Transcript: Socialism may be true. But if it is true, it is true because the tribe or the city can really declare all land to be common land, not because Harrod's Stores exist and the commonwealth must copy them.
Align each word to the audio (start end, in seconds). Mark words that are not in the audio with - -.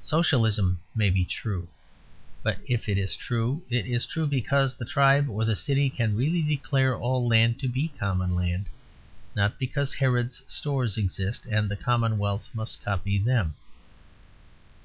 Socialism 0.00 0.80
may 0.96 1.10
be 1.10 1.24
true. 1.24 1.68
But 2.42 2.58
if 2.66 2.88
it 2.88 2.98
is 2.98 3.14
true, 3.14 3.62
it 3.70 3.86
is 3.86 4.04
true 4.04 4.26
because 4.26 4.74
the 4.74 4.84
tribe 4.84 5.28
or 5.30 5.44
the 5.44 5.54
city 5.54 5.88
can 5.90 6.16
really 6.16 6.42
declare 6.42 6.96
all 6.98 7.28
land 7.28 7.60
to 7.60 7.68
be 7.68 7.92
common 7.96 8.34
land, 8.34 8.66
not 9.36 9.60
because 9.60 9.94
Harrod's 9.94 10.42
Stores 10.48 10.98
exist 10.98 11.46
and 11.46 11.68
the 11.68 11.76
commonwealth 11.76 12.50
must 12.52 12.82
copy 12.82 13.16
them. 13.16 13.54